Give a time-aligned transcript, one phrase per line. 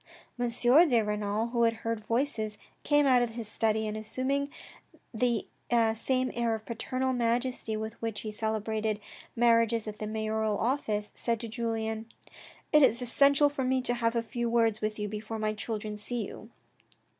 [0.39, 0.49] M.
[0.49, 4.49] de Renal, who had heard voices, came out of his study, and assuming
[5.13, 5.45] the
[5.93, 8.99] same air of paternal majesty with which he celebrated
[9.35, 12.07] marriages at the mayoral office, said to Julien:"
[12.73, 15.95] It is essential for me to have a few words with you before my children
[15.97, 16.49] see you."